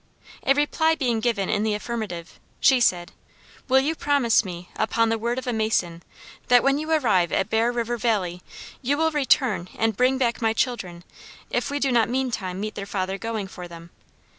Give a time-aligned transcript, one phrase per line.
[0.47, 3.11] A reply being given in the affirmative, she said,
[3.67, 6.01] "will you promise me, upon the word of a mason,
[6.47, 8.41] that when you arrive at Bear River Valley,
[8.81, 11.03] you will return and bring back my children
[11.51, 13.91] if we do not meantime meet their father going for them?"